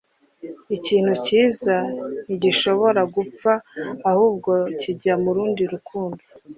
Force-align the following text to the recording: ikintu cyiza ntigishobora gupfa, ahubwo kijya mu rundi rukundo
ikintu 0.75 1.13
cyiza 1.25 1.75
ntigishobora 2.23 3.01
gupfa, 3.15 3.51
ahubwo 4.11 4.51
kijya 4.79 5.13
mu 5.23 5.29
rundi 5.35 5.61
rukundo 5.73 6.21